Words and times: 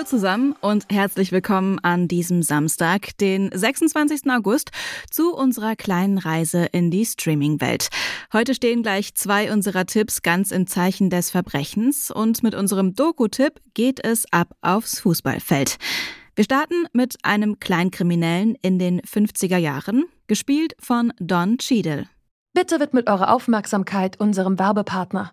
Hallo 0.00 0.08
zusammen 0.08 0.54
und 0.62 0.86
herzlich 0.90 1.30
willkommen 1.30 1.78
an 1.80 2.08
diesem 2.08 2.42
Samstag, 2.42 3.18
den 3.18 3.50
26. 3.52 4.30
August, 4.30 4.70
zu 5.10 5.34
unserer 5.34 5.76
kleinen 5.76 6.16
Reise 6.16 6.64
in 6.72 6.90
die 6.90 7.04
Streaming-Welt. 7.04 7.90
Heute 8.32 8.54
stehen 8.54 8.82
gleich 8.82 9.14
zwei 9.14 9.52
unserer 9.52 9.84
Tipps 9.84 10.22
ganz 10.22 10.52
im 10.52 10.66
Zeichen 10.66 11.10
des 11.10 11.30
Verbrechens 11.30 12.10
und 12.10 12.42
mit 12.42 12.54
unserem 12.54 12.94
Doku-Tipp 12.94 13.60
geht 13.74 14.02
es 14.02 14.24
ab 14.32 14.56
aufs 14.62 15.00
Fußballfeld. 15.00 15.76
Wir 16.34 16.44
starten 16.44 16.86
mit 16.94 17.16
einem 17.22 17.60
Kleinkriminellen 17.60 18.56
in 18.62 18.78
den 18.78 19.02
50er 19.02 19.58
Jahren, 19.58 20.06
gespielt 20.28 20.76
von 20.80 21.12
Don 21.20 21.58
Cheadle. 21.58 22.06
Bitte 22.54 22.80
widmet 22.80 23.10
eure 23.10 23.30
Aufmerksamkeit 23.30 24.18
unserem 24.18 24.58
Werbepartner. 24.58 25.32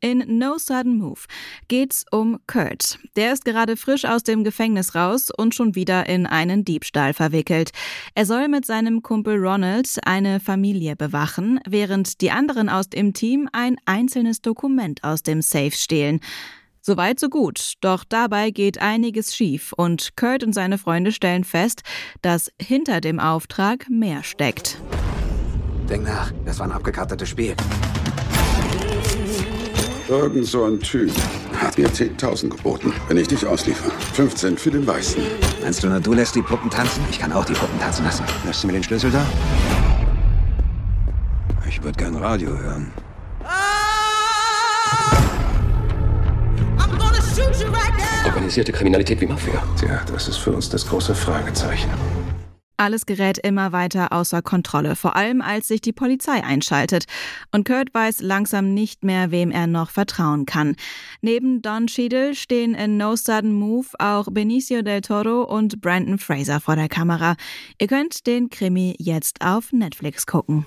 In 0.00 0.38
No 0.38 0.58
Sudden 0.58 0.96
Move 0.96 1.22
geht's 1.66 2.04
um 2.12 2.38
Kurt. 2.46 3.00
Der 3.16 3.32
ist 3.32 3.44
gerade 3.44 3.76
frisch 3.76 4.04
aus 4.04 4.22
dem 4.22 4.44
Gefängnis 4.44 4.94
raus 4.94 5.28
und 5.36 5.56
schon 5.56 5.74
wieder 5.74 6.08
in 6.08 6.24
einen 6.24 6.64
Diebstahl 6.64 7.14
verwickelt. 7.14 7.72
Er 8.14 8.24
soll 8.24 8.46
mit 8.46 8.64
seinem 8.64 9.02
Kumpel 9.02 9.44
Ronald 9.44 9.88
eine 10.04 10.38
Familie 10.38 10.94
bewachen, 10.94 11.58
während 11.66 12.20
die 12.20 12.30
anderen 12.30 12.68
aus 12.68 12.88
dem 12.88 13.12
Team 13.12 13.48
ein 13.52 13.76
einzelnes 13.86 14.40
Dokument 14.40 15.02
aus 15.02 15.24
dem 15.24 15.42
Safe 15.42 15.72
stehlen. 15.72 16.20
Soweit 16.80 17.18
so 17.18 17.28
gut, 17.28 17.74
doch 17.80 18.04
dabei 18.04 18.52
geht 18.52 18.80
einiges 18.80 19.34
schief 19.34 19.72
und 19.72 20.16
Kurt 20.16 20.44
und 20.44 20.52
seine 20.52 20.78
Freunde 20.78 21.10
stellen 21.10 21.42
fest, 21.42 21.82
dass 22.22 22.52
hinter 22.62 23.00
dem 23.00 23.18
Auftrag 23.18 23.90
mehr 23.90 24.22
steckt. 24.22 24.80
Denk 25.90 26.04
nach, 26.04 26.32
das 26.44 26.60
war 26.60 26.66
ein 26.66 26.72
abgekartetes 26.72 27.28
Spiel. 27.28 27.56
Irgend 30.08 30.46
so 30.46 30.64
ein 30.64 30.80
Typ 30.80 31.12
hat 31.54 31.76
mir 31.76 31.86
10.000 31.88 32.48
geboten, 32.48 32.94
wenn 33.08 33.18
ich 33.18 33.28
dich 33.28 33.46
ausliefer. 33.46 33.90
15 34.14 34.56
für 34.56 34.70
den 34.70 34.86
Weißen. 34.86 35.22
Meinst 35.62 35.82
du 35.82 35.88
nur, 35.88 36.00
du 36.00 36.14
lässt 36.14 36.34
die 36.34 36.40
Puppen 36.40 36.70
tanzen? 36.70 37.04
Ich 37.10 37.18
kann 37.18 37.30
auch 37.30 37.44
die 37.44 37.52
Puppen 37.52 37.78
tanzen 37.78 38.06
lassen. 38.06 38.24
Lässt 38.46 38.62
du 38.62 38.68
mir 38.68 38.72
den 38.72 38.82
Schlüssel 38.82 39.10
da? 39.10 39.26
Ich 41.68 41.82
würde 41.82 41.98
gern 41.98 42.16
Radio 42.16 42.56
hören. 42.56 42.90
Organisierte 48.24 48.72
Kriminalität 48.72 49.20
wie 49.20 49.26
Mafia. 49.26 49.62
Tja, 49.78 50.00
das 50.10 50.28
ist 50.28 50.38
für 50.38 50.52
uns 50.52 50.70
das 50.70 50.86
große 50.86 51.14
Fragezeichen. 51.14 51.90
Alles 52.80 53.06
gerät 53.06 53.38
immer 53.38 53.72
weiter 53.72 54.12
außer 54.12 54.40
Kontrolle, 54.40 54.94
vor 54.94 55.16
allem 55.16 55.42
als 55.42 55.66
sich 55.66 55.80
die 55.80 55.92
Polizei 55.92 56.44
einschaltet. 56.44 57.06
Und 57.50 57.66
Kurt 57.66 57.92
weiß 57.92 58.20
langsam 58.20 58.72
nicht 58.72 59.02
mehr, 59.02 59.32
wem 59.32 59.50
er 59.50 59.66
noch 59.66 59.90
vertrauen 59.90 60.46
kann. 60.46 60.76
Neben 61.20 61.60
Don 61.60 61.88
Cheadle 61.88 62.36
stehen 62.36 62.74
in 62.74 62.96
No 62.96 63.16
Sudden 63.16 63.52
Move 63.52 63.88
auch 63.98 64.28
Benicio 64.30 64.82
del 64.82 65.00
Toro 65.00 65.42
und 65.42 65.80
Brandon 65.80 66.18
Fraser 66.18 66.60
vor 66.60 66.76
der 66.76 66.88
Kamera. 66.88 67.34
Ihr 67.80 67.88
könnt 67.88 68.28
den 68.28 68.48
Krimi 68.48 68.94
jetzt 69.00 69.44
auf 69.44 69.72
Netflix 69.72 70.24
gucken. 70.24 70.64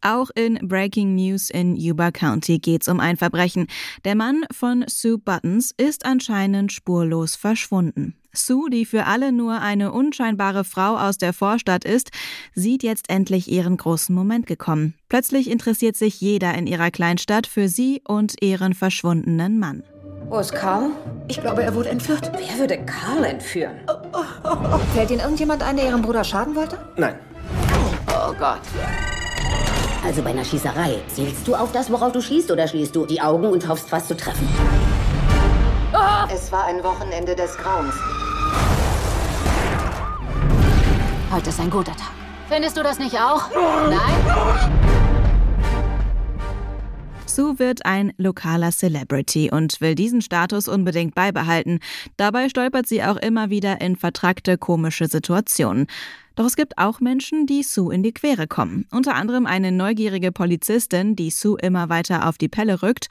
Auch 0.00 0.30
in 0.34 0.58
Breaking 0.62 1.16
News 1.16 1.50
in 1.50 1.76
Yuba 1.76 2.12
County 2.12 2.58
geht's 2.58 2.88
um 2.88 2.98
ein 2.98 3.18
Verbrechen. 3.18 3.66
Der 4.06 4.14
Mann 4.14 4.44
von 4.50 4.86
Sue 4.88 5.18
Buttons 5.18 5.74
ist 5.76 6.06
anscheinend 6.06 6.72
spurlos 6.72 7.36
verschwunden. 7.36 8.14
Sue, 8.34 8.70
die 8.70 8.84
für 8.84 9.06
alle 9.06 9.32
nur 9.32 9.60
eine 9.60 9.92
unscheinbare 9.92 10.64
Frau 10.64 10.96
aus 10.96 11.18
der 11.18 11.32
Vorstadt 11.32 11.84
ist, 11.84 12.10
sieht 12.54 12.82
jetzt 12.82 13.08
endlich 13.08 13.50
ihren 13.50 13.76
großen 13.76 14.14
Moment 14.14 14.46
gekommen. 14.46 14.94
Plötzlich 15.08 15.50
interessiert 15.50 15.96
sich 15.96 16.20
jeder 16.20 16.54
in 16.54 16.66
ihrer 16.66 16.90
Kleinstadt 16.90 17.46
für 17.46 17.68
sie 17.68 18.02
und 18.06 18.42
ihren 18.42 18.74
verschwundenen 18.74 19.58
Mann. 19.58 19.82
Wo 20.28 20.38
ist 20.38 20.54
Karl? 20.54 20.90
Ich 21.28 21.40
glaube, 21.40 21.62
er 21.62 21.74
wurde 21.74 21.90
entführt. 21.90 22.32
Wer 22.32 22.58
würde 22.58 22.84
Karl 22.84 23.24
entführen? 23.24 23.72
Fällt 24.94 25.10
Ihnen 25.10 25.20
irgendjemand 25.20 25.62
ein, 25.62 25.76
der 25.76 25.86
Ihrem 25.86 26.02
Bruder 26.02 26.24
schaden 26.24 26.54
wollte? 26.56 26.78
Nein. 26.96 27.14
Oh 28.08 28.32
Gott. 28.38 28.60
Also 30.04 30.22
bei 30.22 30.30
einer 30.30 30.44
Schießerei, 30.44 31.00
zielst 31.08 31.46
du 31.46 31.54
auf 31.54 31.72
das, 31.72 31.90
worauf 31.90 32.12
du 32.12 32.20
schießt, 32.20 32.50
oder 32.50 32.68
schließt 32.68 32.94
du 32.94 33.06
die 33.06 33.20
Augen 33.20 33.46
und 33.46 33.66
hoffst, 33.68 33.90
was 33.90 34.06
zu 34.06 34.16
treffen? 34.16 34.46
Es 36.32 36.50
war 36.50 36.64
ein 36.64 36.82
Wochenende 36.82 37.34
des 37.36 37.56
Grauens. 37.56 37.94
Heute 41.30 41.50
ist 41.50 41.60
ein 41.60 41.70
guter 41.70 41.92
Tag. 41.92 42.12
Findest 42.48 42.76
du 42.76 42.82
das 42.82 42.98
nicht 42.98 43.18
auch? 43.18 43.50
Nein? 43.88 44.83
Sue 47.34 47.58
wird 47.58 47.84
ein 47.84 48.12
lokaler 48.16 48.70
Celebrity 48.70 49.50
und 49.50 49.80
will 49.80 49.96
diesen 49.96 50.22
Status 50.22 50.68
unbedingt 50.68 51.16
beibehalten. 51.16 51.80
Dabei 52.16 52.48
stolpert 52.48 52.86
sie 52.86 53.02
auch 53.02 53.16
immer 53.16 53.50
wieder 53.50 53.80
in 53.80 53.96
vertrackte 53.96 54.56
komische 54.56 55.08
Situationen. 55.08 55.88
Doch 56.36 56.44
es 56.44 56.54
gibt 56.54 56.78
auch 56.78 57.00
Menschen, 57.00 57.46
die 57.46 57.64
Sue 57.64 57.92
in 57.92 58.04
die 58.04 58.14
Quere 58.14 58.46
kommen. 58.46 58.86
Unter 58.92 59.16
anderem 59.16 59.46
eine 59.46 59.72
neugierige 59.72 60.30
Polizistin, 60.30 61.16
die 61.16 61.30
Sue 61.30 61.58
immer 61.60 61.88
weiter 61.88 62.28
auf 62.28 62.38
die 62.38 62.48
Pelle 62.48 62.82
rückt. 62.82 63.08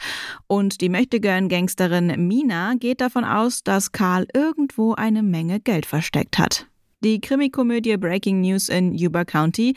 Und 0.48 0.80
die 0.80 0.88
Möchtegern-Gangsterin 0.88 2.26
Mina 2.26 2.76
geht 2.76 3.02
davon 3.02 3.26
aus, 3.26 3.62
dass 3.66 3.92
Karl 3.92 4.26
irgendwo 4.34 4.94
eine 4.94 5.22
Menge 5.22 5.60
Geld 5.60 5.86
versteckt 5.86 6.40
hat. 6.40 6.66
Die 7.04 7.20
Krimikomödie 7.20 7.98
Breaking 7.98 8.40
News 8.40 8.70
in 8.70 8.94
Yuba 8.94 9.26
County 9.26 9.76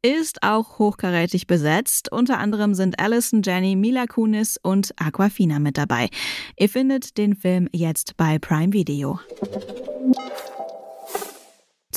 ist 0.00 0.44
auch 0.44 0.78
hochkarätig 0.78 1.48
besetzt. 1.48 2.12
Unter 2.12 2.38
anderem 2.38 2.72
sind 2.74 3.00
Alison 3.00 3.42
Jenny, 3.42 3.74
Mila 3.74 4.06
Kunis 4.06 4.60
und 4.62 4.92
Aquafina 4.96 5.58
mit 5.58 5.76
dabei. 5.76 6.08
Ihr 6.56 6.68
findet 6.68 7.18
den 7.18 7.34
Film 7.34 7.68
jetzt 7.72 8.16
bei 8.16 8.38
Prime 8.38 8.72
Video. 8.72 9.18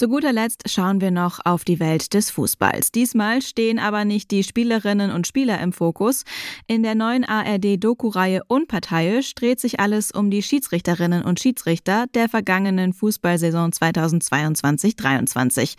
Zu 0.01 0.09
guter 0.09 0.33
Letzt 0.33 0.67
schauen 0.67 0.99
wir 0.99 1.11
noch 1.11 1.45
auf 1.45 1.63
die 1.63 1.79
Welt 1.79 2.15
des 2.15 2.31
Fußballs. 2.31 2.91
Diesmal 2.91 3.43
stehen 3.43 3.77
aber 3.77 4.03
nicht 4.03 4.31
die 4.31 4.43
Spielerinnen 4.43 5.11
und 5.11 5.27
Spieler 5.27 5.61
im 5.61 5.73
Fokus. 5.73 6.23
In 6.65 6.81
der 6.81 6.95
neuen 6.95 7.23
ARD-Doku-Reihe 7.23 8.41
Unparteiisch 8.47 9.35
dreht 9.35 9.59
sich 9.59 9.79
alles 9.79 10.09
um 10.09 10.31
die 10.31 10.41
Schiedsrichterinnen 10.41 11.21
und 11.21 11.39
Schiedsrichter 11.39 12.07
der 12.15 12.29
vergangenen 12.29 12.93
Fußballsaison 12.93 13.73
2022-23. 13.73 15.75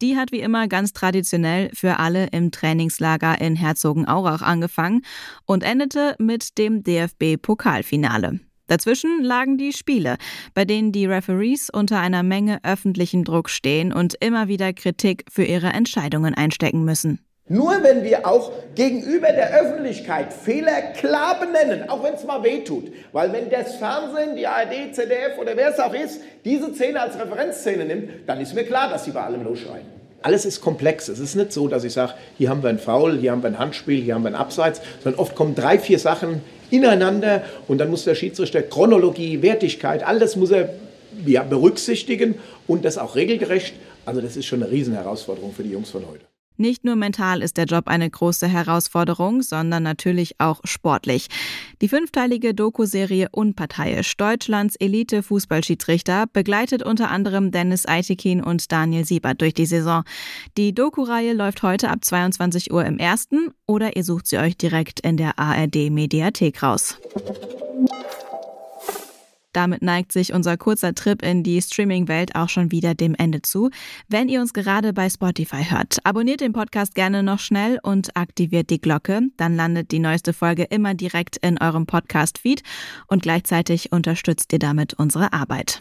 Die 0.00 0.16
hat 0.16 0.30
wie 0.30 0.38
immer 0.38 0.68
ganz 0.68 0.92
traditionell 0.92 1.70
für 1.74 1.98
alle 1.98 2.28
im 2.28 2.52
Trainingslager 2.52 3.40
in 3.40 3.56
Herzogenaurach 3.56 4.42
angefangen 4.42 5.02
und 5.46 5.64
endete 5.64 6.14
mit 6.20 6.58
dem 6.58 6.84
DFB-Pokalfinale. 6.84 8.38
Dazwischen 8.66 9.22
lagen 9.22 9.58
die 9.58 9.72
Spiele, 9.72 10.16
bei 10.54 10.64
denen 10.64 10.90
die 10.90 11.06
Referees 11.06 11.68
unter 11.70 12.00
einer 12.00 12.22
Menge 12.22 12.60
öffentlichen 12.62 13.24
Druck 13.24 13.50
stehen 13.50 13.92
und 13.92 14.14
immer 14.20 14.48
wieder 14.48 14.72
Kritik 14.72 15.24
für 15.30 15.44
ihre 15.44 15.68
Entscheidungen 15.68 16.34
einstecken 16.34 16.84
müssen. 16.84 17.18
Nur 17.46 17.82
wenn 17.82 18.02
wir 18.04 18.26
auch 18.26 18.52
gegenüber 18.74 19.26
der 19.30 19.52
Öffentlichkeit 19.60 20.32
Fehler 20.32 20.80
klar 20.96 21.38
benennen, 21.38 21.90
auch 21.90 22.02
wenn 22.02 22.14
es 22.14 22.24
mal 22.24 22.42
wehtut, 22.42 22.90
weil 23.12 23.34
wenn 23.34 23.50
das 23.50 23.76
Fernsehen, 23.76 24.34
die 24.34 24.46
ARD, 24.46 24.94
ZDF 24.94 25.36
oder 25.38 25.54
wer 25.54 25.68
es 25.68 25.78
auch 25.78 25.92
ist, 25.92 26.22
diese 26.46 26.72
Szene 26.72 27.02
als 27.02 27.18
Referenzszene 27.18 27.84
nimmt, 27.84 28.08
dann 28.26 28.40
ist 28.40 28.54
mir 28.54 28.64
klar, 28.64 28.88
dass 28.88 29.04
sie 29.04 29.10
bei 29.10 29.20
allem 29.20 29.44
losschreien. 29.44 29.84
Alles 30.22 30.46
ist 30.46 30.62
komplex. 30.62 31.08
Es 31.08 31.18
ist 31.18 31.34
nicht 31.34 31.52
so, 31.52 31.68
dass 31.68 31.84
ich 31.84 31.92
sage, 31.92 32.14
hier 32.38 32.48
haben 32.48 32.62
wir 32.62 32.70
ein 32.70 32.78
Foul, 32.78 33.18
hier 33.18 33.30
haben 33.32 33.42
wir 33.42 33.50
ein 33.50 33.58
Handspiel, 33.58 34.00
hier 34.00 34.14
haben 34.14 34.22
wir 34.22 34.30
ein 34.30 34.34
Abseits, 34.34 34.80
sondern 35.02 35.20
oft 35.20 35.34
kommen 35.34 35.54
drei, 35.54 35.78
vier 35.78 35.98
Sachen 35.98 36.40
ineinander 36.70 37.44
und 37.68 37.78
dann 37.78 37.90
muss 37.90 38.04
der 38.04 38.14
Schiedsrichter 38.14 38.62
Chronologie, 38.62 39.42
Wertigkeit, 39.42 40.02
alles 40.02 40.36
muss 40.36 40.50
er 40.50 40.70
ja, 41.26 41.42
berücksichtigen 41.42 42.36
und 42.66 42.84
das 42.84 42.98
auch 42.98 43.14
regelgerecht. 43.16 43.74
Also 44.04 44.20
das 44.20 44.36
ist 44.36 44.46
schon 44.46 44.62
eine 44.62 44.70
Riesenherausforderung 44.70 45.52
für 45.52 45.62
die 45.62 45.70
Jungs 45.70 45.90
von 45.90 46.06
heute. 46.06 46.24
Nicht 46.56 46.84
nur 46.84 46.94
mental 46.94 47.42
ist 47.42 47.56
der 47.56 47.64
Job 47.64 47.88
eine 47.88 48.08
große 48.08 48.46
Herausforderung, 48.46 49.42
sondern 49.42 49.82
natürlich 49.82 50.36
auch 50.38 50.60
sportlich. 50.62 51.26
Die 51.80 51.88
fünfteilige 51.88 52.54
Doku-Serie 52.54 53.28
Unparteiisch 53.32 54.16
Deutschlands 54.16 54.76
Elite-Fußballschiedsrichter 54.76 56.26
begleitet 56.32 56.84
unter 56.84 57.10
anderem 57.10 57.50
Dennis 57.50 57.86
Eitekin 57.86 58.40
und 58.40 58.70
Daniel 58.70 59.04
Siebert 59.04 59.40
durch 59.40 59.54
die 59.54 59.66
Saison. 59.66 60.04
Die 60.56 60.72
Doku-Reihe 60.72 61.32
läuft 61.32 61.64
heute 61.64 61.90
ab 61.90 62.04
22 62.04 62.72
Uhr 62.72 62.84
im 62.84 62.98
ersten 62.98 63.48
oder 63.66 63.96
ihr 63.96 64.04
sucht 64.04 64.28
sie 64.28 64.38
euch 64.38 64.56
direkt 64.56 65.00
in 65.00 65.16
der 65.16 65.38
ARD-Mediathek 65.38 66.62
raus. 66.62 66.98
Damit 69.54 69.80
neigt 69.80 70.12
sich 70.12 70.34
unser 70.34 70.58
kurzer 70.58 70.94
Trip 70.94 71.22
in 71.22 71.42
die 71.42 71.62
Streaming-Welt 71.62 72.34
auch 72.34 72.50
schon 72.50 72.70
wieder 72.70 72.94
dem 72.94 73.14
Ende 73.14 73.40
zu. 73.40 73.70
Wenn 74.08 74.28
ihr 74.28 74.40
uns 74.40 74.52
gerade 74.52 74.92
bei 74.92 75.08
Spotify 75.08 75.64
hört, 75.64 75.96
abonniert 76.04 76.42
den 76.42 76.52
Podcast 76.52 76.94
gerne 76.94 77.22
noch 77.22 77.38
schnell 77.38 77.78
und 77.82 78.14
aktiviert 78.16 78.68
die 78.68 78.80
Glocke. 78.80 79.22
Dann 79.38 79.56
landet 79.56 79.92
die 79.92 80.00
neueste 80.00 80.32
Folge 80.32 80.64
immer 80.64 80.94
direkt 80.94 81.38
in 81.38 81.58
eurem 81.58 81.86
Podcast-Feed 81.86 82.62
und 83.06 83.22
gleichzeitig 83.22 83.92
unterstützt 83.92 84.52
ihr 84.52 84.58
damit 84.58 84.94
unsere 84.94 85.32
Arbeit. 85.32 85.80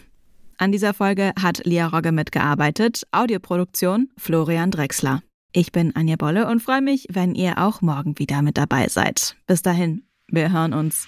An 0.58 0.72
dieser 0.72 0.94
Folge 0.94 1.34
hat 1.42 1.66
Lia 1.66 1.88
Rogge 1.88 2.12
mitgearbeitet, 2.12 3.04
Audioproduktion 3.12 4.10
Florian 4.18 4.72
Drexler. 4.72 5.22
Ich 5.52 5.72
bin 5.72 5.96
Anja 5.96 6.16
Bolle 6.16 6.48
und 6.48 6.62
freue 6.62 6.82
mich, 6.82 7.08
wenn 7.12 7.36
ihr 7.36 7.58
auch 7.58 7.82
morgen 7.82 8.18
wieder 8.18 8.42
mit 8.42 8.58
dabei 8.58 8.88
seid. 8.88 9.36
Bis 9.46 9.62
dahin, 9.62 10.04
wir 10.28 10.52
hören 10.52 10.74
uns. 10.74 11.08